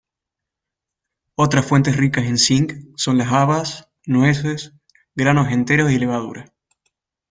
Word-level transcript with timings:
Otras 1.35 1.67
fuentes 1.67 1.95
ricas 1.95 2.25
en 2.25 2.39
zinc 2.39 2.73
son 2.97 3.19
las 3.19 3.31
habas, 3.31 3.87
nueces, 4.07 4.73
granos 5.13 5.49
enteros 5.51 5.91
y 5.91 5.99
levadura. 5.99 6.51